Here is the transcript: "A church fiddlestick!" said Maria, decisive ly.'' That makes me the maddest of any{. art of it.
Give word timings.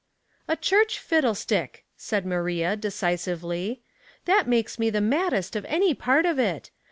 "A 0.47 0.55
church 0.55 0.97
fiddlestick!" 0.97 1.85
said 1.95 2.25
Maria, 2.25 2.75
decisive 2.75 3.43
ly.'' 3.43 3.81
That 4.25 4.47
makes 4.47 4.79
me 4.79 4.89
the 4.89 4.99
maddest 4.99 5.55
of 5.55 5.63
any{. 5.65 5.95
art 6.07 6.25
of 6.25 6.39
it. 6.39 6.71